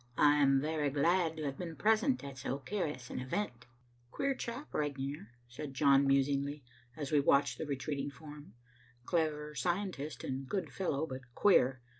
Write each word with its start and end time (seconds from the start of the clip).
"I 0.17 0.37
am 0.37 0.59
very 0.61 0.89
glad 0.89 1.37
to 1.37 1.43
have 1.43 1.59
been 1.59 1.75
present 1.75 2.23
at 2.23 2.39
so 2.39 2.57
curious 2.57 3.11
an 3.11 3.19
event." 3.19 3.67
"Queer 4.09 4.33
chap 4.33 4.73
Regnier," 4.73 5.27
said 5.47 5.75
John 5.75 6.07
musingly, 6.07 6.63
as 6.97 7.11
we 7.11 7.19
watched 7.19 7.59
the 7.59 7.67
retreating 7.67 8.09
form. 8.09 8.55
"Clever 9.05 9.53
scientist 9.53 10.23
and 10.23 10.49
good 10.49 10.71
fellow, 10.71 11.05
but 11.05 11.21
queer. 11.35 11.81